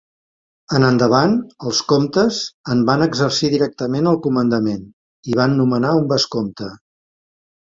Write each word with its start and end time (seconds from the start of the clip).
En 0.77 0.85
endavant 0.85 1.33
els 1.71 1.81
comtes 1.91 2.39
en 2.75 2.81
van 2.91 3.05
exercir 3.07 3.51
directament 3.57 4.09
el 4.13 4.19
comandament 4.27 4.83
i 5.33 5.39
van 5.43 5.55
nomenar 5.63 5.93
un 6.03 6.11
vescomte. 6.15 6.73